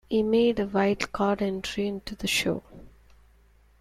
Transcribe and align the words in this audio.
He 0.09 0.23
made 0.23 0.59
a 0.59 0.65
wild 0.65 1.11
card 1.11 1.43
entry 1.43 1.87
into 1.87 2.15
the 2.15 2.25
show. 2.25 2.63